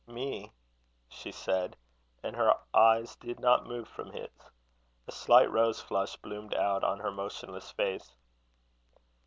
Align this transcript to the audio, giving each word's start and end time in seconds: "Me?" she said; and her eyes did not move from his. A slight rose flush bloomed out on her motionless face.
"Me?" 0.07 0.51
she 1.09 1.31
said; 1.31 1.77
and 2.23 2.35
her 2.35 2.55
eyes 2.73 3.15
did 3.17 3.39
not 3.39 3.67
move 3.67 3.87
from 3.87 4.09
his. 4.11 4.31
A 5.07 5.11
slight 5.11 5.51
rose 5.51 5.79
flush 5.79 6.15
bloomed 6.15 6.55
out 6.55 6.83
on 6.83 7.01
her 7.01 7.11
motionless 7.11 7.69
face. 7.69 8.15